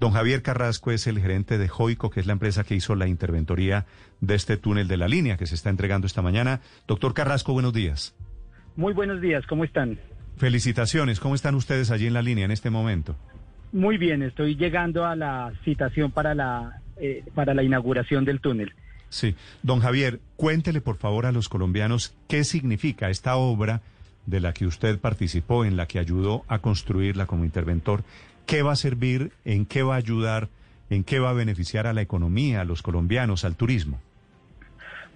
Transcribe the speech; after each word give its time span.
Don 0.00 0.12
Javier 0.12 0.42
Carrasco 0.42 0.90
es 0.90 1.06
el 1.06 1.20
gerente 1.20 1.56
de 1.56 1.68
Joico, 1.68 2.10
que 2.10 2.20
es 2.20 2.26
la 2.26 2.32
empresa 2.32 2.64
que 2.64 2.74
hizo 2.74 2.94
la 2.94 3.06
interventoría 3.06 3.86
de 4.20 4.34
este 4.34 4.56
túnel 4.56 4.88
de 4.88 4.96
la 4.96 5.08
línea 5.08 5.36
que 5.36 5.46
se 5.46 5.54
está 5.54 5.70
entregando 5.70 6.06
esta 6.06 6.22
mañana. 6.22 6.60
Doctor 6.86 7.14
Carrasco, 7.14 7.52
buenos 7.52 7.72
días. 7.72 8.14
Muy 8.76 8.92
buenos 8.92 9.20
días, 9.20 9.46
¿cómo 9.46 9.64
están? 9.64 9.98
Felicitaciones, 10.36 11.20
¿cómo 11.20 11.34
están 11.34 11.54
ustedes 11.54 11.90
allí 11.90 12.06
en 12.06 12.14
la 12.14 12.22
línea 12.22 12.44
en 12.44 12.50
este 12.50 12.70
momento? 12.70 13.16
Muy 13.72 13.98
bien, 13.98 14.22
estoy 14.22 14.56
llegando 14.56 15.04
a 15.04 15.14
la 15.14 15.52
citación 15.64 16.10
para 16.10 16.34
la, 16.34 16.80
eh, 16.96 17.24
para 17.34 17.54
la 17.54 17.62
inauguración 17.62 18.24
del 18.24 18.40
túnel. 18.40 18.74
Sí, 19.08 19.36
don 19.62 19.78
Javier, 19.78 20.18
cuéntele 20.36 20.80
por 20.80 20.96
favor 20.96 21.24
a 21.24 21.32
los 21.32 21.48
colombianos 21.48 22.16
qué 22.26 22.42
significa 22.42 23.10
esta 23.10 23.36
obra 23.36 23.80
de 24.26 24.40
la 24.40 24.52
que 24.52 24.66
usted 24.66 24.98
participó, 24.98 25.64
en 25.64 25.76
la 25.76 25.86
que 25.86 25.98
ayudó 25.98 26.44
a 26.48 26.58
construirla 26.58 27.26
como 27.26 27.44
interventor, 27.44 28.02
qué 28.46 28.62
va 28.62 28.72
a 28.72 28.76
servir, 28.76 29.32
en 29.44 29.66
qué 29.66 29.82
va 29.82 29.94
a 29.94 29.98
ayudar, 29.98 30.48
en 30.90 31.04
qué 31.04 31.18
va 31.18 31.30
a 31.30 31.34
beneficiar 31.34 31.86
a 31.86 31.92
la 31.92 32.02
economía, 32.02 32.60
a 32.60 32.64
los 32.64 32.82
colombianos, 32.82 33.44
al 33.44 33.56
turismo. 33.56 34.00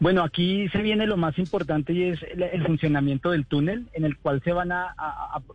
Bueno, 0.00 0.22
aquí 0.22 0.68
se 0.68 0.78
viene 0.78 1.06
lo 1.06 1.16
más 1.16 1.38
importante 1.38 1.92
y 1.92 2.04
es 2.04 2.20
el, 2.22 2.64
funcionamiento 2.64 3.32
del 3.32 3.46
túnel 3.46 3.88
en 3.94 4.04
el 4.04 4.16
cual 4.16 4.40
se 4.44 4.52
van 4.52 4.70
a, 4.70 4.94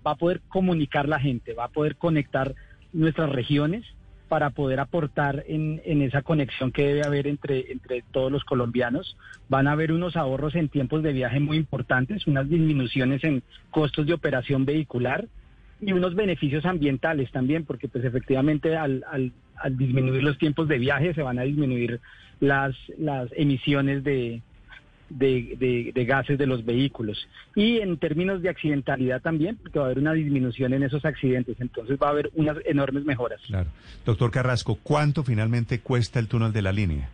va 0.05 0.11
a 0.11 0.15
poder 0.15 0.41
comunicar 0.49 1.07
la 1.07 1.19
gente, 1.19 1.53
va 1.53 1.65
a 1.65 1.69
poder 1.69 1.95
conectar 1.95 2.53
nuestras 2.91 3.29
regiones 3.29 3.85
para 4.27 4.49
poder 4.49 4.81
aportar 4.81 5.45
en, 5.47 5.79
esa 6.01 6.23
conexión 6.23 6.71
que 6.71 6.87
debe 6.87 7.05
haber 7.05 7.27
entre 7.27 8.03
todos 8.11 8.31
los 8.31 8.43
colombianos. 8.43 9.15
Van 9.47 9.67
a 9.67 9.73
haber 9.73 9.93
unos 9.93 10.17
ahorros 10.17 10.55
en 10.55 10.67
tiempos 10.67 11.03
de 11.03 11.13
viaje 11.13 11.39
muy 11.39 11.55
importantes, 11.55 12.27
unas 12.27 12.49
disminuciones 12.49 13.23
en 13.23 13.43
costos 13.71 14.05
de 14.07 14.13
operación 14.13 14.65
vehicular 14.65 15.27
y 15.85 15.91
unos 15.91 16.15
beneficios 16.15 16.65
ambientales 16.65 17.31
también, 17.31 17.65
porque 17.65 17.87
pues 17.87 18.03
efectivamente 18.05 18.75
al, 18.75 19.03
al, 19.11 19.31
al 19.55 19.77
disminuir 19.77 20.23
los 20.23 20.37
tiempos 20.37 20.67
de 20.67 20.77
viaje 20.77 21.13
se 21.13 21.21
van 21.21 21.39
a 21.39 21.43
disminuir 21.43 21.99
las, 22.39 22.75
las 22.97 23.29
emisiones 23.35 24.03
de, 24.03 24.41
de, 25.09 25.91
de, 25.93 26.05
gases 26.05 26.37
de 26.37 26.45
los 26.45 26.65
vehículos. 26.65 27.27
Y 27.55 27.77
en 27.77 27.97
términos 27.97 28.41
de 28.41 28.49
accidentalidad 28.49 29.21
también, 29.21 29.57
porque 29.57 29.79
va 29.79 29.85
a 29.85 29.87
haber 29.87 29.99
una 29.99 30.13
disminución 30.13 30.73
en 30.73 30.83
esos 30.83 31.05
accidentes, 31.05 31.59
entonces 31.59 31.97
va 32.01 32.07
a 32.07 32.11
haber 32.11 32.31
unas 32.35 32.57
enormes 32.65 33.05
mejoras. 33.05 33.41
Claro. 33.47 33.69
Doctor 34.05 34.31
Carrasco, 34.31 34.79
¿cuánto 34.81 35.23
finalmente 35.23 35.79
cuesta 35.79 36.19
el 36.19 36.27
túnel 36.27 36.51
de 36.51 36.61
la 36.61 36.71
línea? 36.71 37.09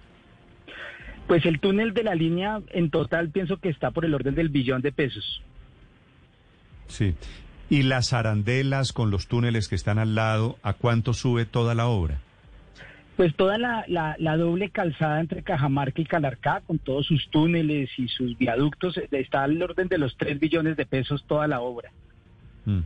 Pues 1.28 1.46
el 1.46 1.60
túnel 1.60 1.94
de 1.94 2.04
la 2.04 2.16
línea 2.16 2.62
en 2.70 2.90
total 2.90 3.30
pienso 3.30 3.58
que 3.58 3.70
está 3.70 3.92
por 3.92 4.06
el 4.06 4.14
orden 4.16 4.34
del 4.34 4.50
billón 4.50 4.82
de 4.82 4.92
pesos. 4.92 5.44
Sí. 6.88 7.14
¿Y 7.70 7.84
las 7.84 8.14
arandelas 8.14 8.94
con 8.94 9.12
los 9.12 9.28
túneles 9.28 9.68
que 9.68 9.76
están 9.76 10.00
al 10.00 10.16
lado, 10.16 10.58
a 10.64 10.74
cuánto 10.74 11.14
sube 11.14 11.46
toda 11.46 11.76
la 11.76 11.88
obra? 11.88 12.20
Pues 13.16 13.36
toda 13.36 13.58
la, 13.58 13.86
la, 13.88 14.38
doble 14.38 14.70
calzada 14.70 15.20
entre 15.20 15.44
Cajamarca 15.44 16.02
y 16.02 16.06
Calarcá, 16.06 16.62
con 16.66 16.80
todos 16.80 17.06
sus 17.06 17.30
túneles 17.30 17.90
y 17.98 18.08
sus 18.08 18.38
viaductos, 18.38 18.98
eh, 18.98 19.10
está 19.12 19.44
al 19.44 19.62
orden 19.62 19.90
de 19.90 19.98
los 19.98 20.16
3 20.16 20.40
billones 20.40 20.78
de 20.78 20.86
pesos 20.86 21.26
toda 21.28 21.46
la 21.48 21.60
obra. 21.60 21.92
Mm. 22.66 22.80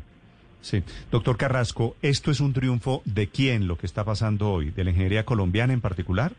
Sí. 0.62 0.82
Doctor 1.12 1.38
Carrasco, 1.38 1.96
¿esto 2.02 2.32
es 2.32 2.40
un 2.40 2.54
triunfo 2.54 3.04
de 3.06 3.28
quién 3.28 3.68
lo 3.68 3.78
que 3.78 3.86
está 3.86 4.04
pasando 4.04 4.50
hoy? 4.50 4.72
¿De 4.72 4.84
la 4.84 4.90
ingeniería 4.90 5.24
colombiana 5.24 5.74
en 5.74 5.82
particular? 5.82 6.32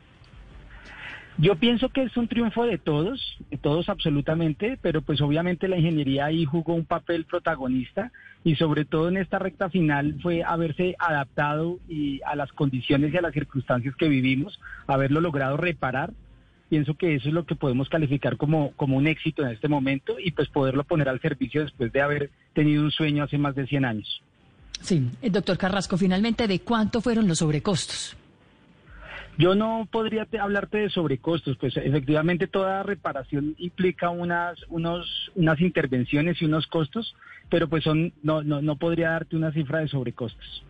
Yo 1.36 1.56
pienso 1.56 1.88
que 1.88 2.04
es 2.04 2.16
un 2.16 2.28
triunfo 2.28 2.64
de 2.64 2.78
todos, 2.78 3.36
de 3.50 3.58
todos 3.58 3.88
absolutamente, 3.88 4.78
pero 4.80 5.02
pues 5.02 5.20
obviamente 5.20 5.68
la 5.68 5.76
ingeniería 5.76 6.26
ahí 6.26 6.44
jugó 6.44 6.74
un 6.74 6.84
papel 6.84 7.24
protagonista 7.24 8.12
y 8.44 8.56
sobre 8.56 8.84
todo 8.84 9.08
en 9.08 9.16
esta 9.16 9.38
recta 9.38 9.70
final 9.70 10.18
fue 10.22 10.42
haberse 10.44 10.94
adaptado 10.98 11.78
y 11.88 12.20
a 12.26 12.36
las 12.36 12.52
condiciones 12.52 13.12
y 13.12 13.16
a 13.16 13.22
las 13.22 13.32
circunstancias 13.32 13.96
que 13.96 14.08
vivimos, 14.08 14.60
haberlo 14.86 15.22
logrado 15.22 15.56
reparar. 15.56 16.12
Pienso 16.68 16.94
que 16.94 17.14
eso 17.14 17.28
es 17.28 17.34
lo 17.34 17.46
que 17.46 17.54
podemos 17.54 17.88
calificar 17.88 18.36
como, 18.36 18.72
como 18.72 18.98
un 18.98 19.06
éxito 19.06 19.42
en 19.42 19.48
este 19.48 19.68
momento 19.68 20.16
y 20.18 20.32
pues 20.32 20.48
poderlo 20.48 20.84
poner 20.84 21.08
al 21.08 21.20
servicio 21.20 21.62
después 21.62 21.90
de 21.92 22.02
haber 22.02 22.30
tenido 22.52 22.82
un 22.82 22.90
sueño 22.90 23.24
hace 23.24 23.38
más 23.38 23.54
de 23.54 23.66
100 23.66 23.84
años. 23.84 24.22
Sí, 24.80 25.08
el 25.22 25.32
doctor 25.32 25.56
Carrasco, 25.56 25.96
finalmente, 25.96 26.46
¿de 26.46 26.60
cuánto 26.60 27.00
fueron 27.00 27.26
los 27.26 27.38
sobrecostos? 27.38 28.16
Yo 29.36 29.54
no 29.54 29.88
podría 29.90 30.28
hablarte 30.40 30.78
de 30.78 30.90
sobrecostos, 30.90 31.56
pues 31.56 31.76
efectivamente 31.76 32.46
toda 32.46 32.82
reparación 32.84 33.56
implica 33.58 34.10
unas, 34.10 34.58
unos, 34.68 35.32
unas 35.34 35.60
intervenciones 35.60 36.40
y 36.40 36.44
unos 36.44 36.66
costos, 36.68 37.16
pero 37.50 37.68
pues 37.68 37.84
son, 37.84 38.12
no, 38.22 38.42
no, 38.42 38.62
no 38.62 38.76
podría 38.76 39.10
darte 39.10 39.36
una 39.36 39.52
cifra 39.52 39.80
de 39.80 39.88
sobrecostos. 39.88 40.64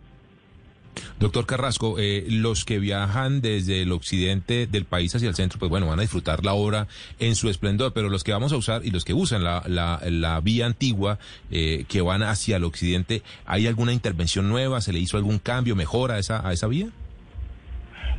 Doctor 1.18 1.46
Carrasco, 1.46 1.96
eh, 1.98 2.26
los 2.28 2.64
que 2.64 2.78
viajan 2.78 3.40
desde 3.40 3.82
el 3.82 3.92
occidente 3.92 4.66
del 4.66 4.84
país 4.84 5.14
hacia 5.14 5.28
el 5.28 5.34
centro, 5.34 5.58
pues 5.58 5.70
bueno, 5.70 5.86
van 5.86 5.98
a 5.98 6.02
disfrutar 6.02 6.44
la 6.44 6.54
obra 6.54 6.86
en 7.18 7.34
su 7.34 7.48
esplendor, 7.48 7.92
pero 7.92 8.08
los 8.08 8.24
que 8.24 8.32
vamos 8.32 8.52
a 8.52 8.56
usar 8.56 8.84
y 8.84 8.90
los 8.90 9.04
que 9.04 9.14
usan 9.14 9.42
la, 9.42 9.62
la, 9.66 10.00
la 10.08 10.40
vía 10.40 10.66
antigua 10.66 11.18
eh, 11.50 11.84
que 11.88 12.00
van 12.00 12.22
hacia 12.22 12.56
el 12.56 12.64
occidente, 12.64 13.22
¿hay 13.46 13.66
alguna 13.66 13.92
intervención 13.92 14.48
nueva? 14.48 14.80
¿Se 14.80 14.92
le 14.92 14.98
hizo 14.98 15.16
algún 15.16 15.38
cambio, 15.38 15.76
mejora 15.76 16.14
a 16.14 16.18
esa, 16.18 16.46
a 16.46 16.52
esa 16.52 16.66
vía? 16.66 16.88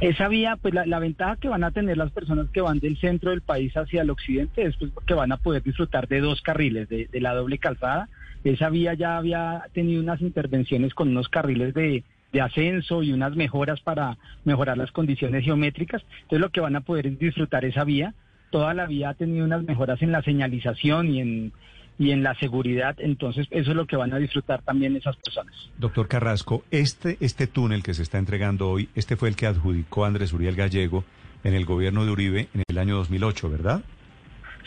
Esa 0.02 0.28
vía, 0.28 0.58
pues 0.62 0.74
la, 0.74 1.00
ventaja 1.00 1.38
que 1.38 1.48
van 1.48 1.64
a 1.64 1.72
tener 1.72 1.96
las 1.96 2.12
personas 2.12 2.50
que 2.50 2.60
van 2.60 2.80
del 2.80 2.98
centro 3.00 3.30
del 3.30 3.42
país 3.42 3.76
hacia 3.78 4.02
el 4.02 4.10
occidente 4.10 4.64
es 4.66 4.76
pues, 4.76 4.92
que 5.08 5.14
van 5.14 5.32
a 5.32 5.38
poder 5.38 5.64
disfrutar 5.64 6.08
de 6.10 6.20
dos 6.20 6.42
carriles, 6.42 6.90
de, 6.90 7.08
la 7.14 7.34
doble 7.34 7.60
calzada. 7.60 8.10
Esa 8.46 8.70
vía 8.70 8.94
ya 8.94 9.18
había 9.18 9.64
tenido 9.74 10.02
unas 10.02 10.22
intervenciones 10.22 10.94
con 10.94 11.10
unos 11.10 11.28
carriles 11.28 11.74
de, 11.74 12.04
de 12.32 12.42
ascenso 12.42 13.04
y 13.04 13.12
unas 13.12 13.36
mejoras 13.36 13.82
para 13.82 14.18
mejorar 14.46 14.78
las 14.78 14.92
condiciones 14.92 15.44
geométricas. 15.44 16.04
Entonces 16.22 16.40
lo 16.40 16.52
que 16.52 16.62
van 16.62 16.78
a 16.78 16.82
poder 16.82 17.08
es 17.08 17.20
disfrutar 17.20 17.66
esa 17.66 17.84
vía. 17.84 18.14
Toda 18.52 18.74
la 18.74 18.86
vía 18.86 19.10
ha 19.10 19.14
tenido 19.16 19.44
unas 19.44 19.64
mejoras 19.64 20.02
en 20.02 20.12
la 20.14 20.22
señalización 20.22 21.10
y 21.10 21.20
en 21.20 21.54
y 21.98 22.12
en 22.12 22.24
la 22.24 22.36
seguridad, 22.36 22.96
entonces 23.00 23.48
eso 23.52 23.72
es 23.72 23.76
lo 23.76 23.86
que 23.86 23.96
van 23.96 24.14
a 24.14 24.18
disfrutar 24.18 24.62
también 24.64 24.96
esas 24.96 25.16
personas. 25.16 25.54
Doctor 25.78 26.08
Carrasco, 26.08 26.64
este, 26.72 27.18
este 27.22 27.48
túnel 27.48 27.84
que 27.84 27.94
se 27.94 28.04
está 28.04 28.18
entregando 28.18 28.70
hoy, 28.70 28.90
este 28.96 29.16
fue 29.16 29.30
el 29.30 29.36
que 29.36 29.48
adjudicó 29.48 30.06
Andrés 30.06 30.34
Uriel 30.34 30.56
Gallego 30.56 31.06
en 31.44 31.54
el 31.54 31.66
gobierno 31.66 32.06
de 32.06 32.12
Uribe 32.12 32.50
en 32.54 32.64
el 32.68 32.78
año 32.78 32.98
2008, 32.98 33.50
¿verdad? 33.50 33.82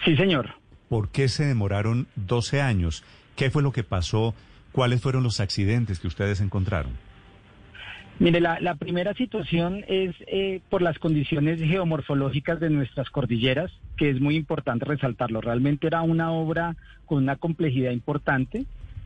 Sí, 0.05 0.17
señor. 0.17 0.55
¿Por 0.89 1.11
qué 1.11 1.29
se 1.29 1.45
demoraron 1.45 2.07
12 2.17 2.63
años? 2.63 3.05
¿Qué 3.39 3.51
fue 3.51 3.63
lo 3.63 3.71
que 3.71 3.85
pasó? 3.85 4.35
¿Cuáles 4.73 5.01
fueron 5.01 5.23
los 5.23 5.39
accidentes 5.39 6.01
que 6.01 6.09
ustedes 6.09 6.41
encontraron? 6.41 6.91
Mire, 8.19 8.41
la, 8.41 8.75
primera 8.75 9.15
situación 9.15 9.85
es 9.87 10.17
eh, 10.27 10.61
por 10.69 10.83
las 10.83 10.99
condiciones 10.99 11.61
geomorfológicas 11.61 12.59
de 12.59 12.69
nuestras 12.69 13.09
cordilleras, 13.11 13.71
que 13.97 14.11
es 14.11 14.21
muy 14.21 14.35
importante 14.35 14.87
resaltarlo. 14.87 15.41
Realmente 15.41 15.87
era 15.87 16.03
una 16.03 16.33
obra 16.33 16.75
con 17.07 17.23
una 17.23 17.37
complejidad 17.37 17.93
importante. 17.93 18.65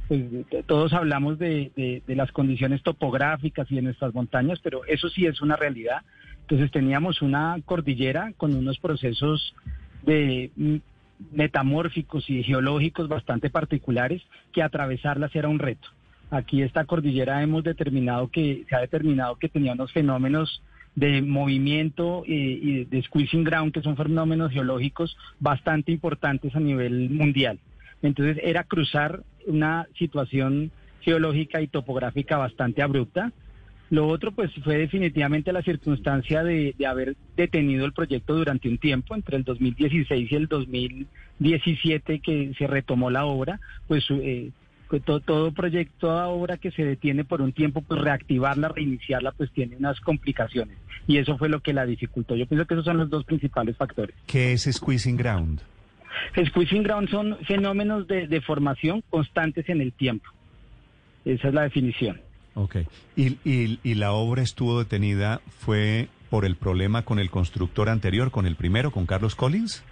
Pues, 0.09 0.23
todos 0.65 0.95
hablamos 0.95 1.39
de, 1.39 2.03
las 2.07 2.33
condiciones 2.33 2.83
topográficas 2.83 3.71
y 3.71 3.75
de 3.75 3.83
nuestras 3.83 4.15
montañas, 4.15 4.61
pero 4.63 4.87
eso 4.87 5.11
sí 5.11 5.27
es 5.27 5.43
una 5.43 5.57
realidad. 5.57 6.01
Entonces 6.41 6.71
teníamos 6.71 7.21
una 7.21 7.59
cordillera 7.67 8.33
con 8.39 8.55
unos 8.55 8.79
procesos 8.79 9.55
de 10.07 10.51
mm, 10.57 10.77
metamórficos 11.31 12.29
y 12.29 12.43
geológicos 12.43 13.09
bastante 13.09 13.51
particulares 13.51 14.23
que 14.53 14.63
atravesarlas 14.63 15.35
era 15.35 15.49
un 15.49 15.59
reto. 15.59 15.89
Aquí 16.31 16.63
esta 16.63 16.85
cordillera 16.85 17.43
hemos 17.43 17.63
determinado 17.63 18.29
que 18.29 18.65
se 18.69 18.75
ha 18.75 18.81
determinado 18.81 19.37
que 19.37 19.49
tenía 19.49 19.75
unos 19.75 19.93
fenómenos 19.93 20.63
de 20.95 21.23
movimiento 21.23 22.23
y, 22.27 22.85
de 22.85 23.03
squeezing 23.03 23.45
ground, 23.45 23.73
que 23.73 23.83
son 23.83 23.97
fenómenos 23.97 24.53
geológicos 24.53 25.17
bastante 25.41 25.93
importantes 25.93 26.55
a 26.55 26.61
nivel 26.61 27.11
mundial. 27.11 27.59
Entonces 28.03 28.39
era 28.43 28.65
cruzar 28.65 29.23
una 29.47 29.87
situación 29.99 30.71
geológica 31.01 31.61
y 31.61 31.69
topográfica 31.69 32.37
bastante 32.37 32.83
abrupta. 32.83 33.33
Lo 33.93 34.09
otro, 34.09 34.33
pues, 34.33 34.51
fue 34.65 34.79
definitivamente 34.79 35.53
la 35.53 35.61
circunstancia 35.61 36.43
de, 36.43 36.75
haber 36.89 37.15
detenido 37.37 37.85
el 37.85 37.93
proyecto 37.93 38.35
durante 38.35 38.71
un 38.71 38.79
tiempo, 38.79 39.15
entre 39.15 39.37
el 39.37 39.45
2016 39.45 40.33
y 40.33 40.35
el 40.35 40.47
2017 40.47 42.21
que 42.21 42.55
se 42.57 42.67
retomó 42.67 43.11
la 43.11 43.27
obra, 43.27 43.61
pues 43.89 44.07
eh, 44.09 44.49
todo, 45.05 45.21
todo 45.21 45.53
proyecto, 45.53 45.93
toda 46.07 46.29
obra 46.29 46.57
que 46.57 46.71
se 46.71 46.83
detiene 46.87 47.25
por 47.25 47.43
un 47.43 47.53
tiempo, 47.53 47.83
pues 47.83 48.01
reactivarla, 48.01 48.69
reiniciarla, 48.69 49.33
pues 49.33 49.51
tiene 49.53 49.77
unas 49.77 50.01
complicaciones. 50.01 50.79
Y 51.07 51.19
eso 51.19 51.37
fue 51.37 51.51
lo 51.51 51.61
que 51.61 51.75
la 51.75 51.85
dificultó. 51.85 52.35
Yo 52.35 52.47
pienso 52.47 52.67
que 52.67 52.73
esos 52.73 52.87
son 52.87 52.97
los 52.97 53.11
dos 53.11 53.27
principales 53.27 53.77
factores. 53.77 54.17
¿Qué 54.27 54.55
es 54.55 54.63
squeezing 54.73 55.19
ground? 55.19 55.61
Squeezing 56.47 56.83
ground 56.83 57.11
son 57.11 57.37
fenómenos 57.47 58.07
de, 58.07 58.27
de 58.27 58.41
formación 58.41 59.03
constantes 59.11 59.69
en 59.69 59.83
el 59.83 59.93
tiempo. 59.93 60.31
Esa 61.27 61.49
es 61.49 61.53
la 61.53 61.65
definición. 61.65 62.32
Ok. 62.55 62.77
¿Y, 63.17 63.39
y, 63.45 63.81
y 63.83 63.95
la 63.95 64.13
obra 64.13 64.43
estuvo 64.43 64.79
detenida 64.79 65.41
fue 65.61 66.09
por 66.31 66.45
el 66.45 66.57
problema 66.57 67.03
con 67.03 67.19
el 67.19 67.31
constructor 67.31 67.89
anterior, 67.89 68.31
con 68.31 68.47
el 68.47 68.57
primero, 68.57 68.91
con 68.91 69.07
Carlos 69.07 69.35
Collins? 69.35 69.85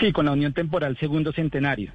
Sí, 0.00 0.12
con 0.12 0.26
la 0.26 0.32
Unión 0.32 0.52
Temporal 0.52 0.96
Segundo 0.98 1.32
Centenario. 1.32 1.92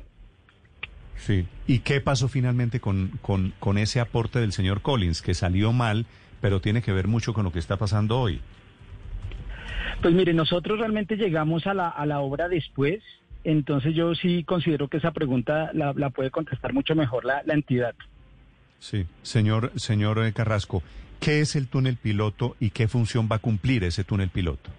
Sí. 1.16 1.46
¿Y 1.66 1.80
qué 1.80 2.02
pasó 2.02 2.28
finalmente 2.28 2.80
con, 2.80 3.12
con, 3.22 3.54
con 3.60 3.78
ese 3.78 4.00
aporte 4.00 4.40
del 4.40 4.52
señor 4.52 4.82
Collins, 4.82 5.22
que 5.22 5.34
salió 5.34 5.72
mal, 5.72 6.06
pero 6.42 6.62
tiene 6.62 6.82
que 6.82 6.92
ver 6.92 7.08
mucho 7.08 7.34
con 7.34 7.44
lo 7.44 7.52
que 7.52 7.60
está 7.60 7.78
pasando 7.78 8.20
hoy. 8.20 8.40
Pues 10.02 10.14
mire, 10.14 10.34
nosotros 10.34 10.78
realmente 10.78 11.16
llegamos 11.16 11.66
a 11.68 11.74
la, 11.74 11.90
a 11.90 12.06
la 12.06 12.20
obra 12.20 12.48
después, 12.48 13.02
entonces 13.44 13.96
yo 13.96 14.14
sí 14.14 14.44
considero 14.44 14.88
que 14.88 14.98
esa 14.98 15.12
pregunta 15.12 15.72
la, 15.74 15.94
la 15.94 16.10
puede 16.12 16.32
contestar 16.32 16.74
mucho 16.74 16.96
mejor 16.96 17.26
la, 17.26 17.42
la 17.46 17.54
entidad. 17.54 17.96
Sí, 18.80 19.06
señor, 19.22 19.72
señor 19.76 20.24
eh, 20.24 20.34
Carrasco, 20.34 20.84
¿qué 21.20 21.42
es 21.42 21.56
el 21.56 21.68
túnel 21.68 21.98
piloto 21.98 22.56
y 22.60 22.70
qué 22.70 22.88
función 22.88 23.28
va 23.32 23.38
a 23.38 23.40
cumplir 23.40 23.84
ese 23.84 24.04
túnel 24.04 24.30
piloto? 24.30 24.70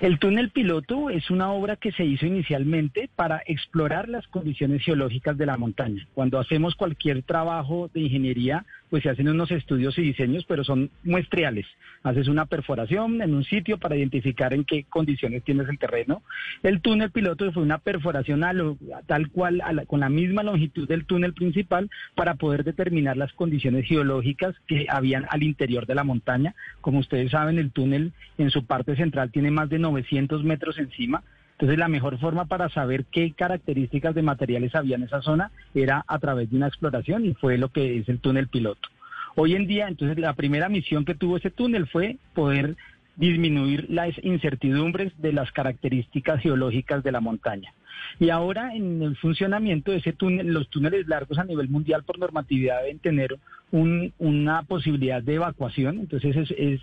El 0.00 0.20
túnel 0.20 0.50
piloto 0.50 1.10
es 1.10 1.28
una 1.28 1.50
obra 1.50 1.74
que 1.74 1.90
se 1.90 2.04
hizo 2.04 2.24
inicialmente 2.24 3.10
para 3.16 3.42
explorar 3.46 4.08
las 4.08 4.28
condiciones 4.28 4.84
geológicas 4.84 5.36
de 5.36 5.46
la 5.46 5.56
montaña. 5.56 6.06
Cuando 6.14 6.38
hacemos 6.38 6.76
cualquier 6.76 7.24
trabajo 7.24 7.90
de 7.92 8.02
ingeniería, 8.02 8.64
pues 8.90 9.02
se 9.02 9.10
hacen 9.10 9.28
unos 9.28 9.50
estudios 9.50 9.98
y 9.98 10.02
diseños, 10.02 10.44
pero 10.46 10.64
son 10.64 10.90
muestriales. 11.04 11.66
Haces 12.02 12.28
una 12.28 12.46
perforación 12.46 13.20
en 13.22 13.34
un 13.34 13.44
sitio 13.44 13.78
para 13.78 13.96
identificar 13.96 14.54
en 14.54 14.64
qué 14.64 14.84
condiciones 14.84 15.42
tienes 15.44 15.68
el 15.68 15.78
terreno. 15.78 16.22
El 16.62 16.80
túnel 16.80 17.10
piloto 17.10 17.50
fue 17.52 17.62
una 17.62 17.78
perforación 17.78 18.44
a 18.44 18.52
lo, 18.52 18.76
tal 19.06 19.30
cual, 19.30 19.62
con 19.86 20.00
la 20.00 20.08
misma 20.08 20.42
longitud 20.42 20.88
del 20.88 21.04
túnel 21.04 21.34
principal 21.34 21.90
para 22.14 22.34
poder 22.34 22.64
determinar 22.64 23.16
las 23.16 23.32
condiciones 23.32 23.86
geológicas 23.86 24.54
que 24.66 24.86
habían 24.88 25.26
al 25.30 25.42
interior 25.42 25.86
de 25.86 25.94
la 25.94 26.04
montaña. 26.04 26.54
Como 26.80 27.00
ustedes 27.00 27.30
saben, 27.30 27.58
el 27.58 27.72
túnel 27.72 28.12
en 28.38 28.50
su 28.50 28.64
parte 28.64 28.96
central 28.96 29.30
tiene 29.30 29.50
más 29.50 29.68
de 29.68 29.78
900 29.78 30.44
metros 30.44 30.78
encima. 30.78 31.22
Entonces, 31.58 31.76
la 31.76 31.88
mejor 31.88 32.18
forma 32.20 32.44
para 32.44 32.68
saber 32.68 33.04
qué 33.06 33.32
características 33.32 34.14
de 34.14 34.22
materiales 34.22 34.76
había 34.76 34.94
en 34.94 35.02
esa 35.02 35.22
zona 35.22 35.50
era 35.74 36.04
a 36.06 36.20
través 36.20 36.48
de 36.50 36.56
una 36.56 36.68
exploración 36.68 37.26
y 37.26 37.34
fue 37.34 37.58
lo 37.58 37.70
que 37.70 37.98
es 37.98 38.08
el 38.08 38.20
túnel 38.20 38.46
piloto. 38.46 38.88
Hoy 39.34 39.56
en 39.56 39.66
día, 39.66 39.88
entonces, 39.88 40.16
la 40.18 40.34
primera 40.34 40.68
misión 40.68 41.04
que 41.04 41.16
tuvo 41.16 41.36
ese 41.36 41.50
túnel 41.50 41.88
fue 41.88 42.18
poder 42.32 42.76
disminuir 43.16 43.90
las 43.90 44.14
incertidumbres 44.22 45.12
de 45.20 45.32
las 45.32 45.50
características 45.50 46.40
geológicas 46.40 47.02
de 47.02 47.10
la 47.10 47.20
montaña. 47.20 47.74
Y 48.20 48.30
ahora 48.30 48.76
en 48.76 49.02
el 49.02 49.16
funcionamiento 49.16 49.90
de 49.90 49.98
ese 49.98 50.12
túnel, 50.12 50.52
los 50.52 50.68
túneles 50.68 51.08
largos 51.08 51.38
a 51.38 51.44
nivel 51.44 51.68
mundial 51.68 52.04
por 52.04 52.20
normatividad 52.20 52.82
deben 52.82 53.00
tener 53.00 53.36
una 53.72 54.62
posibilidad 54.62 55.20
de 55.20 55.34
evacuación, 55.34 55.98
entonces 55.98 56.36
es, 56.56 56.80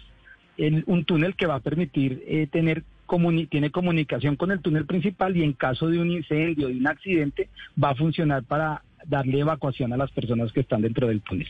un 0.86 1.06
túnel 1.06 1.36
que 1.36 1.48
va 1.48 1.56
a 1.56 1.60
permitir 1.62 2.24
eh, 2.28 2.48
tener 2.52 2.84
tiene 3.50 3.72
comunicación 3.72 4.36
con 4.36 4.52
el 4.52 4.60
túnel 4.60 4.86
principal 4.86 5.36
y 5.36 5.44
en 5.44 5.54
caso 5.54 5.88
de 5.88 6.00
un 6.00 6.12
incendio, 6.12 6.68
de 6.68 6.76
un 6.76 6.88
accidente, 6.88 7.50
va 7.82 7.92
a 7.92 7.96
funcionar 7.96 8.44
para 8.44 8.84
darle 9.06 9.40
evacuación 9.40 9.94
a 9.94 9.98
las 9.98 10.12
personas 10.12 10.52
que 10.52 10.62
están 10.62 10.82
dentro 10.82 11.08
del 11.08 11.22
túnel. 11.22 11.48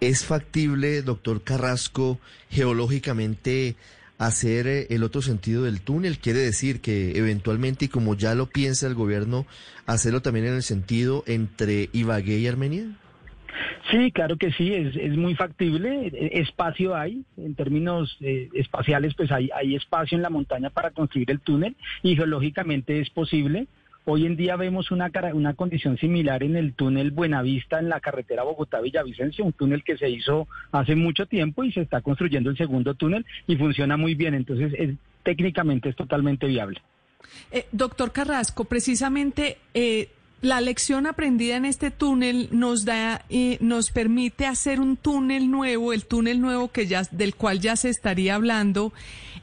¿Es 0.00 0.24
factible, 0.24 1.02
doctor 1.02 1.42
Carrasco, 1.42 2.18
geológicamente 2.50 3.76
hacer 4.18 4.66
eh, 4.66 4.86
el 4.90 5.02
otro 5.02 5.22
sentido 5.22 5.64
del 5.64 5.80
túnel? 5.80 6.18
Quiere 6.18 6.40
decir 6.40 6.80
que 6.80 7.18
eventualmente, 7.18 7.86
y 7.86 7.88
como 7.88 8.14
ya 8.14 8.34
lo 8.34 8.46
piensa 8.46 8.86
el 8.86 8.94
gobierno, 8.94 9.46
hacerlo 9.86 10.22
también 10.22 10.46
en 10.46 10.54
el 10.54 10.62
sentido 10.62 11.24
entre 11.26 11.88
Ibagué 11.92 12.38
y 12.38 12.46
Armenia? 12.46 12.84
Sí, 13.90 14.10
claro 14.12 14.36
que 14.36 14.52
sí, 14.52 14.72
es, 14.72 14.96
es 14.96 15.16
muy 15.16 15.34
factible. 15.34 16.06
E, 16.06 16.40
espacio 16.40 16.94
hay, 16.94 17.24
en 17.36 17.54
términos 17.54 18.16
eh, 18.20 18.48
espaciales, 18.54 19.14
pues 19.14 19.30
hay, 19.30 19.50
hay 19.54 19.74
espacio 19.74 20.16
en 20.16 20.22
la 20.22 20.30
montaña 20.30 20.70
para 20.70 20.90
construir 20.90 21.30
el 21.30 21.40
túnel 21.40 21.76
y 22.02 22.16
geológicamente 22.16 23.00
es 23.00 23.10
posible. 23.10 23.66
Hoy 24.04 24.26
en 24.26 24.36
día 24.36 24.56
vemos 24.56 24.90
una, 24.90 25.12
una 25.32 25.54
condición 25.54 25.96
similar 25.96 26.42
en 26.42 26.56
el 26.56 26.74
túnel 26.74 27.12
Buenavista 27.12 27.78
en 27.78 27.88
la 27.88 28.00
carretera 28.00 28.42
Bogotá-Villavicencio, 28.42 29.44
un 29.44 29.52
túnel 29.52 29.84
que 29.84 29.96
se 29.96 30.10
hizo 30.10 30.48
hace 30.72 30.96
mucho 30.96 31.26
tiempo 31.26 31.62
y 31.62 31.70
se 31.70 31.82
está 31.82 32.00
construyendo 32.00 32.50
el 32.50 32.56
segundo 32.56 32.94
túnel 32.94 33.24
y 33.46 33.56
funciona 33.56 33.96
muy 33.96 34.16
bien. 34.16 34.34
Entonces, 34.34 34.72
es, 34.76 34.96
técnicamente 35.22 35.88
es 35.88 35.94
totalmente 35.94 36.48
viable. 36.48 36.82
Eh, 37.52 37.66
doctor 37.70 38.10
Carrasco, 38.10 38.64
precisamente 38.64 39.58
eh, 39.72 40.08
la 40.42 40.60
lección 40.60 41.06
aprendida 41.06 41.56
en 41.56 41.64
este 41.64 41.92
túnel 41.92 42.48
nos 42.50 42.84
da 42.84 43.24
y 43.28 43.58
nos 43.60 43.90
permite 43.90 44.44
hacer 44.44 44.80
un 44.80 44.96
túnel 44.96 45.50
nuevo, 45.50 45.92
el 45.92 46.04
túnel 46.04 46.40
nuevo 46.40 46.72
que 46.72 46.88
ya 46.88 47.02
del 47.12 47.36
cual 47.36 47.60
ya 47.60 47.76
se 47.76 47.88
estaría 47.88 48.34
hablando 48.34 48.92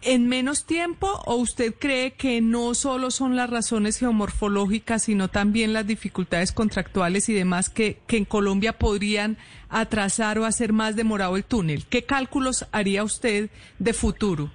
en 0.02 0.28
menos 0.28 0.66
tiempo 0.66 1.08
o 1.26 1.36
usted 1.36 1.74
cree 1.80 2.12
que 2.12 2.42
no 2.42 2.74
solo 2.74 3.12
son 3.12 3.38
las 3.38 3.50
razones 3.50 3.98
geomorfológicas, 3.98 5.04
sino 5.04 5.30
también 5.30 5.72
las 5.72 5.88
dificultades 5.88 6.52
contractuales 6.52 7.30
y 7.30 7.34
demás 7.34 7.70
que, 7.70 8.00
que 8.06 8.18
en 8.18 8.26
Colombia 8.26 8.78
podrían 8.78 9.38
atrasar 9.70 10.38
o 10.38 10.46
hacer 10.46 10.74
más 10.74 10.98
demorado 10.98 11.38
el 11.38 11.46
túnel? 11.46 11.86
¿Qué 11.86 12.04
cálculos 12.04 12.66
haría 12.74 13.06
usted 13.06 13.50
de 13.80 13.94
futuro? 13.94 14.52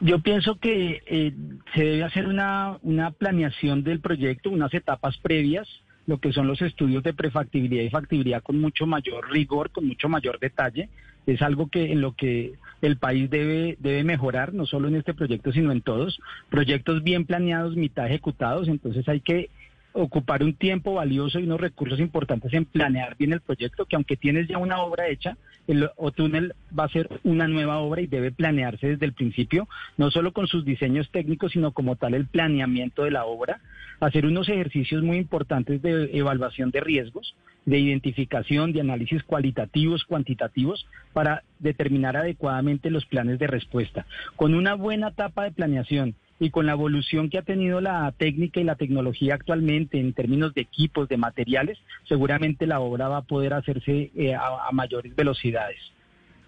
Yo 0.00 0.20
pienso 0.20 0.58
que 0.58 1.02
eh, 1.06 1.32
se 1.74 1.84
debe 1.84 2.04
hacer 2.04 2.26
una, 2.26 2.78
una 2.82 3.10
planeación 3.10 3.84
del 3.84 4.00
proyecto, 4.00 4.50
unas 4.50 4.72
etapas 4.72 5.18
previas, 5.18 5.68
lo 6.06 6.18
que 6.18 6.32
son 6.32 6.46
los 6.46 6.62
estudios 6.62 7.02
de 7.02 7.12
prefactibilidad 7.12 7.82
y 7.82 7.90
factibilidad 7.90 8.42
con 8.42 8.58
mucho 8.58 8.86
mayor 8.86 9.30
rigor, 9.30 9.70
con 9.70 9.86
mucho 9.86 10.08
mayor 10.08 10.38
detalle. 10.40 10.88
Es 11.26 11.42
algo 11.42 11.68
que 11.68 11.92
en 11.92 12.00
lo 12.00 12.14
que 12.16 12.54
el 12.80 12.96
país 12.96 13.28
debe, 13.28 13.76
debe 13.78 14.02
mejorar, 14.02 14.54
no 14.54 14.64
solo 14.64 14.88
en 14.88 14.96
este 14.96 15.12
proyecto, 15.12 15.52
sino 15.52 15.70
en 15.70 15.82
todos. 15.82 16.18
Proyectos 16.48 17.02
bien 17.02 17.26
planeados, 17.26 17.76
mitad 17.76 18.06
ejecutados, 18.06 18.68
entonces 18.68 19.06
hay 19.06 19.20
que 19.20 19.50
ocupar 19.92 20.42
un 20.42 20.54
tiempo 20.54 20.94
valioso 20.94 21.38
y 21.38 21.44
unos 21.44 21.60
recursos 21.60 22.00
importantes 22.00 22.52
en 22.54 22.64
planear 22.64 23.16
bien 23.16 23.32
el 23.32 23.40
proyecto, 23.40 23.84
que 23.84 23.96
aunque 23.96 24.16
tienes 24.16 24.48
ya 24.48 24.56
una 24.56 24.80
obra 24.80 25.08
hecha, 25.08 25.36
el 25.72 25.90
túnel 26.14 26.54
va 26.76 26.84
a 26.84 26.88
ser 26.88 27.08
una 27.24 27.48
nueva 27.48 27.78
obra 27.78 28.00
y 28.00 28.06
debe 28.06 28.32
planearse 28.32 28.88
desde 28.88 29.06
el 29.06 29.12
principio, 29.12 29.68
no 29.96 30.10
solo 30.10 30.32
con 30.32 30.46
sus 30.46 30.64
diseños 30.64 31.10
técnicos, 31.10 31.52
sino 31.52 31.72
como 31.72 31.96
tal 31.96 32.14
el 32.14 32.26
planeamiento 32.26 33.04
de 33.04 33.10
la 33.10 33.24
obra, 33.24 33.60
hacer 34.00 34.26
unos 34.26 34.48
ejercicios 34.48 35.02
muy 35.02 35.18
importantes 35.18 35.82
de 35.82 36.10
evaluación 36.16 36.70
de 36.70 36.80
riesgos, 36.80 37.34
de 37.66 37.78
identificación, 37.78 38.72
de 38.72 38.80
análisis 38.80 39.22
cualitativos, 39.22 40.04
cuantitativos, 40.04 40.86
para 41.12 41.42
determinar 41.58 42.16
adecuadamente 42.16 42.90
los 42.90 43.04
planes 43.06 43.38
de 43.38 43.46
respuesta. 43.46 44.06
Con 44.36 44.54
una 44.54 44.74
buena 44.74 45.08
etapa 45.08 45.44
de 45.44 45.52
planeación 45.52 46.14
y 46.40 46.50
con 46.50 46.66
la 46.66 46.72
evolución 46.72 47.28
que 47.28 47.38
ha 47.38 47.42
tenido 47.42 47.80
la 47.82 48.12
técnica 48.16 48.60
y 48.60 48.64
la 48.64 48.74
tecnología 48.74 49.34
actualmente 49.34 50.00
en 50.00 50.14
términos 50.14 50.54
de 50.54 50.62
equipos, 50.62 51.06
de 51.08 51.18
materiales, 51.18 51.78
seguramente 52.08 52.66
la 52.66 52.80
obra 52.80 53.08
va 53.08 53.18
a 53.18 53.22
poder 53.22 53.52
hacerse 53.52 54.10
eh, 54.16 54.34
a, 54.34 54.72
mayores 54.72 55.14
velocidades. 55.14 55.78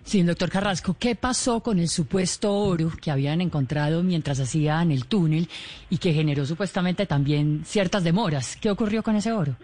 Sí, 0.02 0.22
doctor 0.22 0.50
Carrasco, 0.50 0.96
¿qué 0.98 1.14
pasó 1.14 1.62
con 1.62 1.78
el 1.78 1.88
supuesto 1.88 2.52
oro 2.52 2.90
que 3.00 3.10
habían 3.10 3.40
encontrado 3.40 4.02
mientras 4.02 4.40
hacían 4.40 4.90
el 4.90 5.06
túnel 5.06 5.46
y 5.90 5.98
que 5.98 6.12
generó 6.12 6.44
supuestamente 6.46 7.06
también 7.06 7.60
ciertas 7.64 8.02
demoras? 8.02 8.56
¿Qué 8.56 8.70
ocurrió 8.70 9.02
con 9.02 9.14
ese 9.14 9.30
oro? 9.30 9.54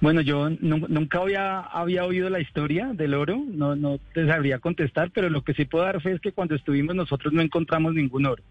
Bueno, 0.00 0.20
yo 0.20 0.50
nunca 0.50 1.18
había, 1.18 1.60
había 1.60 2.04
oído 2.04 2.28
la 2.28 2.40
historia 2.40 2.90
del 2.92 3.14
oro, 3.14 3.42
no, 3.46 3.74
no 3.74 3.98
te 4.12 4.26
sabría 4.26 4.58
contestar, 4.58 5.10
pero 5.10 5.30
lo 5.30 5.42
que 5.42 5.54
sí 5.54 5.64
puedo 5.64 5.84
dar 5.84 6.00
fe 6.02 6.12
es 6.12 6.20
que 6.20 6.32
cuando 6.32 6.54
estuvimos 6.54 6.94
nosotros 6.94 7.32
no 7.32 7.40
encontramos 7.40 7.94
ningún 7.94 8.26
oro. 8.26 8.42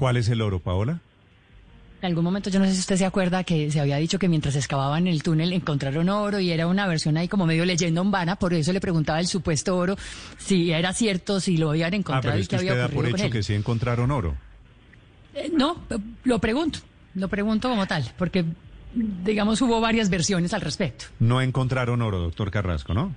¿Cuál 0.00 0.16
es 0.16 0.30
el 0.30 0.40
oro, 0.40 0.60
Paola? 0.60 0.98
En 2.00 2.06
algún 2.06 2.24
momento, 2.24 2.48
yo 2.48 2.58
no 2.58 2.64
sé 2.64 2.72
si 2.72 2.80
usted 2.80 2.96
se 2.96 3.04
acuerda 3.04 3.44
que 3.44 3.70
se 3.70 3.80
había 3.80 3.98
dicho 3.98 4.18
que 4.18 4.30
mientras 4.30 4.56
excavaban 4.56 5.06
el 5.06 5.22
túnel 5.22 5.52
encontraron 5.52 6.08
oro 6.08 6.40
y 6.40 6.50
era 6.50 6.66
una 6.68 6.86
versión 6.86 7.18
ahí 7.18 7.28
como 7.28 7.44
medio 7.44 7.66
leyenda 7.66 8.00
urbana, 8.00 8.36
por 8.36 8.54
eso 8.54 8.72
le 8.72 8.80
preguntaba 8.80 9.20
el 9.20 9.26
supuesto 9.26 9.76
oro 9.76 9.96
si 10.38 10.72
era 10.72 10.94
cierto, 10.94 11.38
si 11.38 11.58
lo 11.58 11.68
habían 11.68 11.92
encontrado 11.92 12.30
ah, 12.30 12.40
pero 12.40 12.42
y 12.42 12.46
que 12.46 12.56
había 12.56 12.72
usted 12.72 12.84
ocurrido 12.84 13.02
da 13.02 13.18
por 13.18 13.26
hecho 13.26 13.30
que 13.30 13.42
sí 13.42 13.52
encontraron 13.52 14.10
oro. 14.10 14.36
Eh, 15.34 15.52
no, 15.54 15.76
lo 16.24 16.38
pregunto, 16.38 16.78
lo 17.14 17.28
pregunto 17.28 17.68
como 17.68 17.86
tal, 17.86 18.10
porque 18.16 18.46
digamos 18.94 19.60
hubo 19.60 19.82
varias 19.82 20.08
versiones 20.08 20.54
al 20.54 20.62
respecto. 20.62 21.04
No 21.18 21.42
encontraron 21.42 22.00
oro, 22.00 22.20
doctor 22.20 22.50
Carrasco, 22.50 22.94
¿no? 22.94 23.14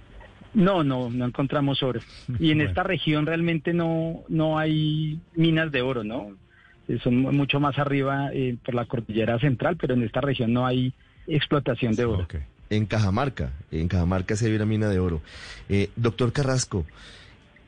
No, 0.54 0.84
no, 0.84 1.10
no 1.10 1.26
encontramos 1.26 1.82
oro. 1.82 2.02
Y 2.40 2.52
en 2.52 2.60
esta 2.68 2.84
región 2.84 3.26
realmente 3.26 3.74
no, 3.74 4.26
no 4.28 4.60
hay 4.60 5.22
minas 5.34 5.72
de 5.72 5.82
oro, 5.82 6.04
¿no? 6.04 6.43
Eh, 6.88 7.00
son 7.04 7.16
mucho 7.16 7.60
más 7.60 7.78
arriba 7.80 8.30
eh, 8.34 8.58
por 8.64 8.76
la 8.76 8.86
cordillera 8.86 9.40
central, 9.40 9.78
pero 9.80 9.94
en 9.94 10.04
esta 10.04 10.22
región 10.22 10.52
no 10.54 10.66
hay 10.66 10.94
explotación 11.28 11.96
de 11.96 12.06
oro. 12.06 12.28
En 12.70 12.86
Cajamarca, 12.86 13.52
en 13.72 13.88
Cajamarca 13.88 14.36
se 14.36 14.50
ve 14.50 14.56
una 14.56 14.66
mina 14.66 14.90
de 14.90 15.00
oro. 15.00 15.22
Eh, 15.70 15.90
doctor 15.96 16.34
Carrasco, 16.34 16.86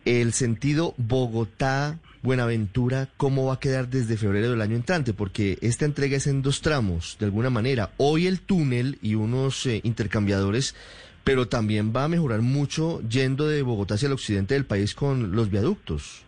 el 0.03 0.33
sentido 0.33 0.93
Bogotá, 0.97 1.99
Buenaventura, 2.23 3.07
¿cómo 3.17 3.45
va 3.45 3.53
a 3.53 3.59
quedar 3.59 3.87
desde 3.87 4.17
febrero 4.17 4.49
del 4.49 4.61
año 4.61 4.75
entrante? 4.75 5.13
Porque 5.13 5.59
esta 5.61 5.85
entrega 5.85 6.17
es 6.17 6.27
en 6.27 6.41
dos 6.41 6.61
tramos, 6.61 7.17
de 7.19 7.27
alguna 7.27 7.51
manera. 7.51 7.91
Hoy 7.97 8.25
el 8.25 8.41
túnel 8.41 8.97
y 9.01 9.13
unos 9.13 9.67
intercambiadores, 9.83 10.75
pero 11.23 11.47
también 11.47 11.93
va 11.95 12.05
a 12.05 12.09
mejorar 12.09 12.41
mucho 12.41 12.99
yendo 13.07 13.47
de 13.47 13.61
Bogotá 13.61 13.93
hacia 13.93 14.07
el 14.07 14.13
occidente 14.13 14.55
del 14.55 14.65
país 14.65 14.95
con 14.95 15.35
los 15.35 15.51
viaductos. 15.51 16.25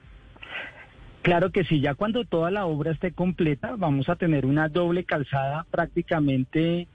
Claro 1.28 1.52
que 1.52 1.66
sí, 1.66 1.82
ya 1.82 1.94
cuando 1.94 2.24
toda 2.24 2.52
la 2.52 2.66
obra 2.68 2.92
esté 2.92 3.12
completa, 3.12 3.76
vamos 3.78 4.08
a 4.08 4.16
tener 4.16 4.46
una 4.46 4.70
doble 4.70 5.04
calzada 5.04 5.66
prácticamente 5.70 6.88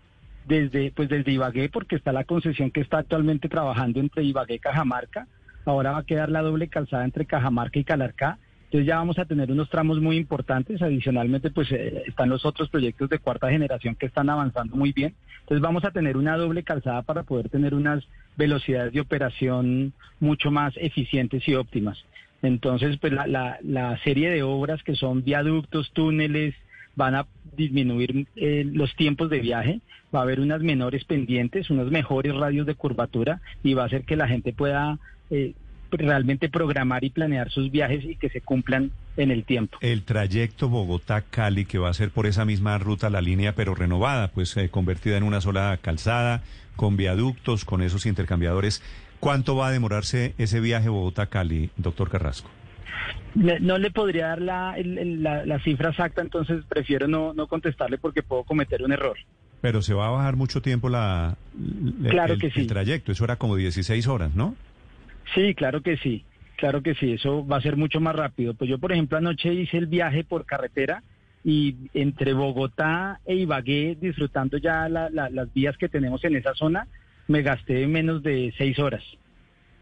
desde, 0.46 0.90
pues 0.90 1.10
desde 1.10 1.32
Ibagué, 1.32 1.68
porque 1.68 1.96
está 1.96 2.12
la 2.12 2.24
concesión 2.24 2.70
que 2.70 2.80
está 2.80 2.96
actualmente 2.96 3.50
trabajando 3.50 4.00
entre 4.00 4.24
Ibagué 4.24 4.54
y 4.54 4.58
Cajamarca, 4.58 5.26
ahora 5.66 5.92
va 5.92 5.98
a 5.98 6.04
quedar 6.04 6.30
la 6.30 6.40
doble 6.40 6.68
calzada 6.68 7.04
entre 7.04 7.26
Cajamarca 7.26 7.78
y 7.78 7.84
Calarcá. 7.84 8.38
Entonces 8.64 8.86
ya 8.86 8.96
vamos 8.96 9.18
a 9.18 9.26
tener 9.26 9.52
unos 9.52 9.68
tramos 9.68 10.00
muy 10.00 10.16
importantes. 10.16 10.80
Adicionalmente, 10.80 11.50
pues 11.50 11.70
eh, 11.70 12.04
están 12.06 12.30
los 12.30 12.46
otros 12.46 12.70
proyectos 12.70 13.10
de 13.10 13.18
cuarta 13.18 13.50
generación 13.50 13.96
que 13.96 14.06
están 14.06 14.30
avanzando 14.30 14.76
muy 14.76 14.92
bien. 14.92 15.14
Entonces 15.40 15.60
vamos 15.60 15.84
a 15.84 15.90
tener 15.90 16.16
una 16.16 16.38
doble 16.38 16.62
calzada 16.62 17.02
para 17.02 17.24
poder 17.24 17.50
tener 17.50 17.74
unas 17.74 18.02
velocidades 18.38 18.94
de 18.94 19.00
operación 19.02 19.92
mucho 20.20 20.50
más 20.50 20.72
eficientes 20.78 21.46
y 21.46 21.54
óptimas. 21.54 22.02
Entonces, 22.42 22.98
pues 22.98 23.12
la, 23.12 24.00
serie 24.02 24.30
de 24.30 24.42
obras 24.42 24.82
que 24.82 24.96
son 24.96 25.22
viaductos, 25.22 25.92
túneles, 25.92 26.54
van 26.94 27.14
a 27.14 27.26
disminuir 27.56 28.26
eh, 28.36 28.64
los 28.70 28.94
tiempos 28.96 29.30
de 29.30 29.40
viaje, 29.40 29.80
va 30.14 30.20
a 30.20 30.22
haber 30.22 30.40
unas 30.40 30.60
menores 30.60 31.04
pendientes, 31.04 31.70
unos 31.70 31.90
mejores 31.90 32.34
radios 32.34 32.66
de 32.66 32.74
curvatura 32.74 33.40
y 33.62 33.74
va 33.74 33.84
a 33.84 33.86
hacer 33.86 34.04
que 34.04 34.16
la 34.16 34.28
gente 34.28 34.52
pueda 34.52 34.98
eh, 35.30 35.54
realmente 35.90 36.48
programar 36.48 37.04
y 37.04 37.10
planear 37.10 37.50
sus 37.50 37.70
viajes 37.70 38.04
y 38.04 38.16
que 38.16 38.28
se 38.28 38.40
cumplan 38.40 38.90
en 39.16 39.30
el 39.30 39.44
tiempo. 39.44 39.78
El 39.80 40.02
trayecto 40.02 40.68
Bogotá-Cali, 40.68 41.64
que 41.64 41.78
va 41.78 41.90
a 41.90 41.94
ser 41.94 42.10
por 42.10 42.26
esa 42.26 42.44
misma 42.44 42.78
ruta 42.78 43.10
la 43.10 43.20
línea, 43.20 43.54
pero 43.54 43.74
renovada, 43.74 44.28
pues 44.28 44.56
eh, 44.56 44.68
convertida 44.68 45.16
en 45.16 45.22
una 45.22 45.40
sola 45.40 45.78
calzada, 45.80 46.42
con 46.76 46.96
viaductos, 46.96 47.64
con 47.64 47.82
esos 47.82 48.06
intercambiadores. 48.06 48.82
¿Cuánto 49.22 49.54
va 49.54 49.68
a 49.68 49.70
demorarse 49.70 50.34
ese 50.36 50.58
viaje 50.58 50.88
Bogotá-Cali, 50.88 51.70
doctor 51.76 52.10
Carrasco? 52.10 52.50
No 53.36 53.78
le 53.78 53.92
podría 53.92 54.26
dar 54.26 54.42
la, 54.42 54.74
la, 54.82 55.60
cifra 55.60 55.90
exacta, 55.90 56.22
entonces 56.22 56.64
prefiero 56.68 57.06
no, 57.06 57.32
no 57.32 57.46
contestarle 57.46 57.98
porque 57.98 58.24
puedo 58.24 58.42
cometer 58.42 58.82
un 58.82 58.90
error. 58.90 59.16
Pero 59.60 59.80
se 59.80 59.94
va 59.94 60.08
a 60.08 60.10
bajar 60.10 60.34
mucho 60.34 60.60
tiempo 60.60 60.88
la, 60.88 61.36
claro 62.10 62.36
que 62.36 62.50
sí. 62.50 62.62
el 62.62 62.66
trayecto, 62.66 63.12
eso 63.12 63.22
era 63.22 63.36
como 63.36 63.54
16 63.54 64.08
horas, 64.08 64.34
¿no? 64.34 64.56
Sí, 65.36 65.54
claro 65.54 65.82
que 65.82 65.98
sí, 65.98 66.24
claro 66.56 66.82
que 66.82 66.96
sí, 66.96 67.12
eso 67.12 67.46
va 67.46 67.58
a 67.58 67.62
ser 67.62 67.76
mucho 67.76 68.00
más 68.00 68.16
rápido. 68.16 68.54
Pues 68.54 68.68
yo, 68.68 68.78
por 68.78 68.90
ejemplo, 68.90 69.18
anoche 69.18 69.54
hice 69.54 69.78
el 69.78 69.86
viaje 69.86 70.24
por 70.24 70.46
carretera 70.46 71.04
y 71.44 71.76
entre 71.94 72.32
Bogotá 72.32 73.20
e 73.24 73.36
Ibagué, 73.36 73.96
disfrutando 74.00 74.58
ya 74.58 74.88
las 74.88 75.54
vías 75.54 75.76
que 75.76 75.88
tenemos 75.88 76.24
en 76.24 76.34
esa 76.34 76.54
zona, 76.54 76.88
me 77.28 77.42
gasté 77.42 77.86
menos 77.86 78.22
de 78.22 78.52
seis 78.56 78.78
horas. 78.78 79.02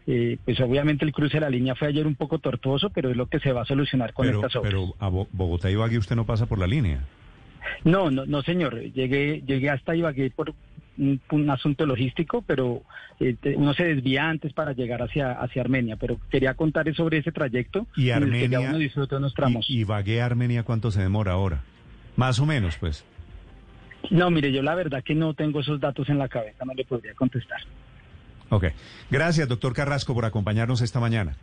Eh, 0.07 0.37
pues 0.43 0.59
obviamente 0.59 1.05
el 1.05 1.13
cruce 1.13 1.37
de 1.37 1.41
la 1.41 1.49
línea 1.49 1.75
fue 1.75 1.87
ayer 1.87 2.07
un 2.07 2.15
poco 2.15 2.39
tortuoso, 2.39 2.89
pero 2.89 3.11
es 3.11 3.17
lo 3.17 3.27
que 3.27 3.39
se 3.39 3.51
va 3.51 3.61
a 3.61 3.65
solucionar 3.65 4.13
con 4.13 4.27
estas 4.27 4.55
obras. 4.55 4.71
Pero 4.71 4.95
a 4.99 5.09
Bogotá 5.09 5.69
y 5.69 5.73
Ibagué 5.73 5.97
usted 5.97 6.15
no 6.15 6.25
pasa 6.25 6.47
por 6.47 6.57
la 6.57 6.67
línea. 6.67 7.05
No, 7.83 8.09
no, 8.09 8.25
no, 8.25 8.41
señor. 8.41 8.79
Llegué, 8.79 9.43
llegué 9.45 9.69
hasta 9.69 9.95
Ibagué 9.95 10.31
por 10.31 10.53
un, 10.97 11.49
asunto 11.49 11.85
logístico, 11.85 12.43
pero 12.45 12.81
eh, 13.19 13.35
uno 13.55 13.73
se 13.73 13.83
desvía 13.83 14.27
antes 14.27 14.53
para 14.53 14.73
llegar 14.73 15.01
hacia, 15.01 15.33
hacia 15.33 15.61
Armenia. 15.61 15.97
Pero 15.97 16.19
quería 16.29 16.55
contarles 16.55 16.95
sobre 16.95 17.19
ese 17.19 17.31
trayecto. 17.31 17.85
Y 17.95 18.09
Armenia. 18.09 18.45
En 18.45 18.53
el 18.53 18.59
que 18.59 18.69
uno 18.69 18.77
disfruta 18.79 19.17
unos 19.17 19.33
tramos. 19.33 19.69
Y, 19.69 19.79
Ibagué, 19.79 20.21
Armenia, 20.21 20.63
¿cuánto 20.63 20.89
se 20.91 21.01
demora 21.01 21.33
ahora? 21.33 21.63
Más 22.15 22.39
o 22.39 22.45
menos, 22.45 22.77
pues. 22.77 23.05
No, 24.09 24.29
mire, 24.29 24.51
yo 24.51 24.61
la 24.61 24.75
verdad 24.75 25.03
que 25.03 25.15
no 25.15 25.33
tengo 25.33 25.61
esos 25.61 25.79
datos 25.79 26.09
en 26.09 26.17
la 26.17 26.27
cabeza, 26.27 26.65
no 26.65 26.73
le 26.73 26.83
podría 26.85 27.13
contestar. 27.13 27.61
Ok. 28.49 28.65
Gracias, 29.09 29.47
doctor 29.47 29.73
Carrasco, 29.73 30.13
por 30.13 30.25
acompañarnos 30.25 30.81
esta 30.81 30.99
mañana. 30.99 31.37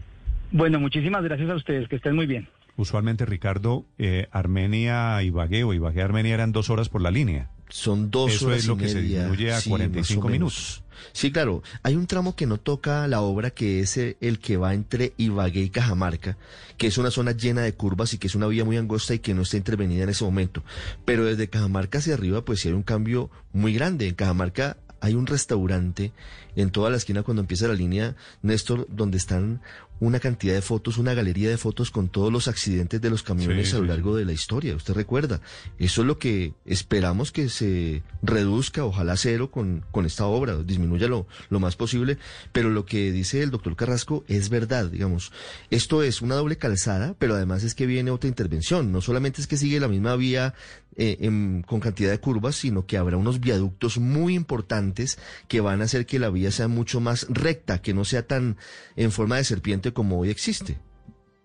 Bueno, 0.50 0.79
muchísimas 0.81 1.23
gracias 1.23 1.49
a 1.50 1.55
ustedes, 1.55 1.88
que 1.88 1.97
estén 1.97 2.15
muy 2.15 2.27
bien. 2.27 2.49
Usualmente, 2.77 3.27
Ricardo, 3.27 3.85
eh, 3.99 4.29
Armenia 4.31 5.23
y 5.23 5.27
Ibagué 5.27 5.65
o 5.65 5.73
Ibagué 5.73 6.03
Armenia 6.03 6.35
eran 6.35 6.53
dos 6.53 6.71
horas 6.71 6.88
por 6.88 7.03
la 7.03 7.11
línea. 7.11 7.49
Son 7.69 8.11
dos 8.11 8.35
Eso 8.35 8.47
horas 8.47 8.61
es 8.61 8.67
lo 8.67 8.77
que 8.77 8.89
se 8.89 9.03
disminuye 9.03 9.53
a 9.53 9.61
45 9.61 10.29
minutos. 10.29 10.83
Sí, 11.13 11.31
claro. 11.31 11.63
Hay 11.83 11.95
un 11.95 12.07
tramo 12.07 12.35
que 12.35 12.47
no 12.47 12.59
toca 12.59 13.07
la 13.07 13.21
obra, 13.21 13.51
que 13.51 13.81
es 13.81 13.97
el 13.97 14.39
que 14.41 14.57
va 14.57 14.75
entre 14.75 15.13
Ibagué 15.17 15.63
y 15.63 15.71
Cajamarca, 15.71 16.37
que 16.77 16.87
es 16.87 16.99
una 16.99 17.11
zona 17.11 17.33
llena 17.33 17.63
de 17.63 17.75
curvas 17.75 18.15
y 18.15 18.19
que 18.19 18.27
es 18.27 18.35
una 18.35 18.47
vía 18.47 18.65
muy 18.65 18.77
angosta 18.77 19.15
y 19.15 19.19
que 19.19 19.35
no 19.35 19.43
está 19.43 19.57
intervenida 19.57 20.05
en 20.05 20.11
ese 20.11 20.25
momento. 20.25 20.63
Pero 21.05 21.25
desde 21.25 21.49
Cajamarca 21.49 21.99
hacia 21.99 22.15
arriba, 22.15 22.45
pues 22.45 22.61
sí 22.61 22.69
hay 22.69 22.75
un 22.75 22.83
cambio 22.83 23.31
muy 23.53 23.73
grande. 23.75 24.09
En 24.09 24.15
Cajamarca 24.15 24.77
hay 25.00 25.14
un 25.14 25.26
restaurante 25.26 26.12
en 26.57 26.71
toda 26.71 26.90
la 26.90 26.97
esquina 26.97 27.23
cuando 27.23 27.40
empieza 27.40 27.69
la 27.69 27.75
línea, 27.75 28.17
Néstor, 28.43 28.87
donde 28.90 29.17
están 29.17 29.61
una 30.00 30.21
cantidad 30.21 30.55
de 30.55 30.62
fotos, 30.62 30.99
una 30.99 31.14
galería 31.14 31.49
de 31.49 31.59
fotos 31.59 31.90
con 31.90 32.09
todos 32.09 32.33
los 32.33 32.47
accidentes 32.47 33.00
de 33.00 33.11
los 33.11 33.23
camiones 33.23 33.75
a 33.75 33.78
lo 33.78 33.87
largo 33.87 34.17
de 34.17 34.25
la 34.25 34.33
historia. 34.33 34.76
Usted 34.76 34.95
recuerda, 34.95 35.40
eso 35.78 36.02
es 36.02 36.07
lo 36.07 36.19
que 36.19 36.55
esperamos 36.64 37.33
que 37.33 37.49
se 37.49 38.02
reduzca, 38.23 38.85
ojalá 38.85 39.17
cero 39.17 39.50
con, 39.50 39.85
con 39.90 40.07
esta 40.07 40.26
obra, 40.26 40.62
disminuya 40.62 41.09
lo, 41.09 41.26
lo 41.50 41.61
más 41.61 41.76
posible, 41.76 42.19
pero 42.52 42.71
lo 42.71 42.85
que 42.85 43.11
dice 43.12 43.43
el 43.43 43.50
doctor 43.50 43.75
Carrasco 43.76 44.25
es 44.28 44.50
verdad, 44.50 44.87
digamos, 44.87 45.33
esto 45.71 46.02
es 46.02 46.23
una 46.23 46.37
doble 46.37 46.59
calzada, 46.59 47.14
pero 47.19 47.35
además 47.35 47.64
es 47.64 47.75
que 47.75 47.87
viene 47.87 48.11
otra 48.11 48.28
intervención, 48.28 48.93
no 48.93 49.00
solamente 49.00 49.40
es 49.40 49.47
que 49.47 49.57
sigue 49.57 49.81
la 49.81 49.88
misma 49.88 50.14
vía 50.17 50.55
eh, 50.99 51.62
con 51.67 51.81
cantidad 51.81 52.11
de 52.11 52.19
curvas, 52.19 52.57
sino 52.57 52.85
que 52.85 52.99
habrá 52.99 53.17
unos 53.17 53.40
viaductos 53.40 53.99
muy 53.99 54.35
importantes 54.35 55.19
que 55.47 55.61
van 55.61 55.81
a 55.81 55.85
hacer 55.85 56.07
que 56.07 56.19
la 56.19 56.28
vía 56.28 56.50
sea 56.50 56.69
mucho 56.69 57.00
más 57.00 57.26
recta, 57.31 57.81
que 57.81 57.95
no 57.95 58.05
sea 58.05 58.26
tan 58.26 58.57
en 58.97 59.12
forma 59.12 59.37
de 59.37 59.45
serpiente 59.45 59.93
como 59.93 60.19
hoy 60.19 60.31
existe. 60.31 60.78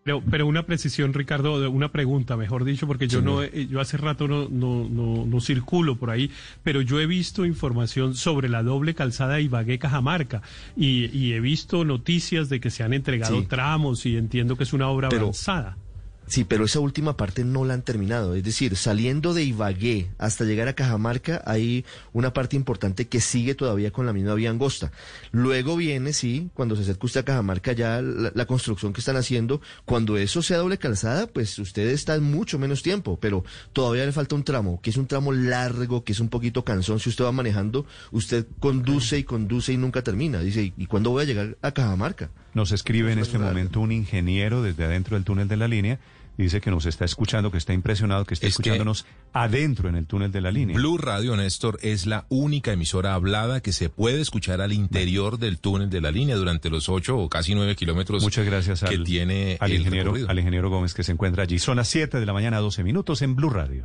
Pero, 0.03 0.21
pero 0.29 0.47
una 0.47 0.65
precisión, 0.65 1.13
Ricardo, 1.13 1.69
una 1.71 1.91
pregunta, 1.91 2.35
mejor 2.35 2.65
dicho, 2.65 2.87
porque 2.87 3.07
yo 3.07 3.21
no, 3.21 3.45
yo 3.45 3.79
hace 3.79 3.95
rato 3.95 4.27
no, 4.27 4.49
no, 4.49 4.89
no, 4.89 5.39
circulo 5.39 5.97
por 5.97 6.09
ahí, 6.09 6.29
pero 6.61 6.81
yo 6.81 6.99
he 6.99 7.05
visto 7.05 7.45
información 7.45 8.15
sobre 8.15 8.49
la 8.49 8.63
doble 8.63 8.95
calzada 8.95 9.39
Ibagué-Cajamarca 9.39 10.41
y, 10.75 11.05
y 11.17 11.33
he 11.33 11.39
visto 11.39 11.85
noticias 11.85 12.49
de 12.49 12.59
que 12.59 12.69
se 12.69 12.83
han 12.83 12.93
entregado 12.93 13.45
tramos 13.45 14.05
y 14.05 14.17
entiendo 14.17 14.57
que 14.57 14.63
es 14.63 14.73
una 14.73 14.89
obra 14.89 15.07
avanzada. 15.07 15.77
Sí, 16.25 16.45
pero 16.45 16.65
esa 16.65 16.79
última 16.79 17.17
parte 17.17 17.43
no 17.43 17.65
la 17.65 17.73
han 17.73 17.81
terminado. 17.81 18.35
Es 18.35 18.43
decir, 18.43 18.75
saliendo 18.77 19.33
de 19.33 19.43
Ibagué 19.43 20.09
hasta 20.17 20.45
llegar 20.45 20.67
a 20.67 20.73
Cajamarca 20.73 21.41
hay 21.45 21.85
una 22.13 22.33
parte 22.33 22.55
importante 22.55 23.07
que 23.07 23.19
sigue 23.19 23.55
todavía 23.55 23.91
con 23.91 24.05
la 24.05 24.13
misma 24.13 24.33
vía 24.33 24.49
angosta. 24.49 24.91
Luego 25.31 25.75
viene, 25.75 26.13
sí, 26.13 26.49
cuando 26.53 26.75
se 26.75 26.83
acerca 26.83 27.05
usted 27.05 27.19
a 27.21 27.25
Cajamarca 27.25 27.73
ya 27.73 28.01
la, 28.01 28.45
construcción 28.45 28.93
que 28.93 29.01
están 29.01 29.17
haciendo. 29.17 29.61
Cuando 29.85 30.17
eso 30.17 30.41
sea 30.41 30.57
doble 30.57 30.77
calzada, 30.77 31.27
pues 31.27 31.59
usted 31.59 31.87
está 31.89 32.15
en 32.15 32.23
mucho 32.23 32.57
menos 32.57 32.83
tiempo, 32.83 33.17
pero 33.19 33.43
todavía 33.73 34.05
le 34.05 34.11
falta 34.11 34.35
un 34.35 34.43
tramo, 34.43 34.79
que 34.81 34.89
es 34.91 34.97
un 34.97 35.07
tramo 35.07 35.33
largo, 35.33 36.03
que 36.03 36.13
es 36.13 36.19
un 36.19 36.29
poquito 36.29 36.63
cansón. 36.63 36.99
Si 36.99 37.09
usted 37.09 37.25
va 37.25 37.31
manejando, 37.31 37.85
usted 38.11 38.45
conduce 38.59 39.17
y 39.17 39.23
conduce 39.23 39.73
y 39.73 39.77
nunca 39.77 40.01
termina. 40.03 40.39
Dice, 40.39 40.73
¿y 40.75 40.85
cuándo 40.85 41.09
voy 41.09 41.23
a 41.23 41.25
llegar 41.25 41.57
a 41.61 41.71
Cajamarca? 41.71 42.29
Nos 42.53 42.71
escribe 42.71 43.11
en 43.11 43.19
este 43.19 43.39
momento 43.39 43.81
un 43.81 43.91
ingeniero 43.91 44.61
desde 44.61 44.85
adentro 44.85 45.15
del 45.15 45.25
túnel 45.25 45.47
de 45.47 45.57
la 45.57 45.67
línea 45.67 45.99
dice 46.37 46.61
que 46.61 46.71
nos 46.71 46.85
está 46.85 47.05
escuchando, 47.05 47.51
que 47.51 47.57
está 47.57 47.73
impresionado, 47.73 48.25
que 48.25 48.33
está 48.33 48.47
escuchándonos 48.47 49.05
adentro 49.33 49.89
en 49.89 49.95
el 49.95 50.05
túnel 50.05 50.31
de 50.31 50.41
la 50.41 50.51
línea. 50.51 50.75
Blue 50.75 50.97
Radio, 50.97 51.35
Néstor, 51.35 51.79
es 51.81 52.05
la 52.05 52.25
única 52.29 52.73
emisora 52.73 53.13
hablada 53.13 53.61
que 53.61 53.71
se 53.71 53.89
puede 53.89 54.21
escuchar 54.21 54.61
al 54.61 54.73
interior 54.73 55.37
del 55.39 55.59
túnel 55.59 55.89
de 55.89 56.01
la 56.01 56.11
línea 56.11 56.35
durante 56.35 56.69
los 56.69 56.89
ocho 56.89 57.17
o 57.17 57.29
casi 57.29 57.55
nueve 57.55 57.75
kilómetros 57.75 58.23
Muchas 58.23 58.45
gracias 58.45 58.83
que 58.83 58.97
tiene 58.99 59.57
al 59.59 59.73
ingeniero, 59.73 60.13
al 60.27 60.39
ingeniero 60.39 60.69
Gómez 60.69 60.93
que 60.93 61.03
se 61.03 61.11
encuentra 61.11 61.43
allí. 61.43 61.59
Son 61.59 61.77
las 61.77 61.87
siete 61.87 62.19
de 62.19 62.25
la 62.25 62.33
mañana, 62.33 62.59
doce 62.59 62.83
minutos 62.83 63.21
en 63.21 63.35
Blue 63.35 63.49
Radio. 63.49 63.81